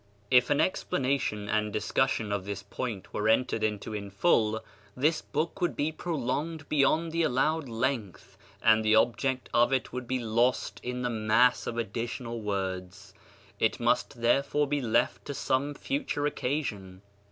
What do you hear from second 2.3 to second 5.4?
of this point were entered into in full, this